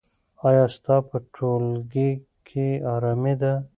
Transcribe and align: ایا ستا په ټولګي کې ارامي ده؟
ایا 0.47 0.63
ستا 0.75 0.95
په 1.09 1.17
ټولګي 1.33 2.09
کې 2.47 2.67
ارامي 2.93 3.33
ده؟ 3.41 3.53